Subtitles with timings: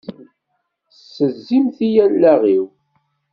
[0.93, 2.65] Tessezzimt-iyi allaɣ-iw!